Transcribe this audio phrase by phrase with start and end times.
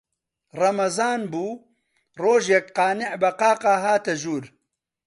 [0.59, 1.61] ڕەمەزان بوو،
[2.21, 4.45] ڕۆژێک قانیع بە قاقا هاتە ژوور